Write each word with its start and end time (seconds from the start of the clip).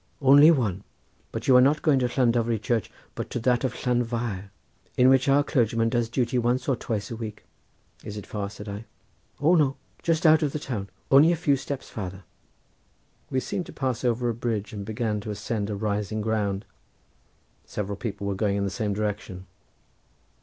"Only 0.19 0.49
one, 0.49 0.83
but 1.31 1.47
you 1.47 1.55
are 1.55 1.61
not 1.61 1.83
going 1.83 1.99
to 1.99 2.07
Llandovery 2.07 2.57
Church, 2.59 2.89
but 3.13 3.29
to 3.29 3.37
that 3.41 3.63
of 3.63 3.75
Llanfair, 3.85 4.49
in 4.97 5.09
which 5.09 5.29
our 5.29 5.43
clergyman 5.43 5.89
does 5.89 6.09
duty 6.09 6.39
once 6.39 6.67
or 6.67 6.75
twice 6.75 7.11
a 7.11 7.15
week." 7.15 7.43
"Is 8.03 8.17
it 8.17 8.25
far?" 8.25 8.49
said 8.49 8.67
I. 8.67 8.85
"O 9.39 9.53
no; 9.53 9.75
just 10.01 10.25
out 10.25 10.41
of 10.41 10.53
the 10.53 10.59
town, 10.59 10.89
only 11.11 11.31
a 11.31 11.35
few 11.35 11.55
steps 11.55 11.87
farther." 11.87 12.23
We 13.29 13.39
seemed 13.39 13.67
to 13.67 13.73
pass 13.73 14.03
over 14.03 14.27
a 14.27 14.33
bridge 14.33 14.73
and 14.73 14.85
began 14.85 15.19
to 15.19 15.29
ascend 15.29 15.69
a 15.69 15.75
rising 15.75 16.21
ground. 16.21 16.65
Several 17.65 17.95
people 17.95 18.25
were 18.25 18.33
going 18.33 18.57
in 18.57 18.63
the 18.63 18.71
same 18.71 18.93
direction. 18.93 19.45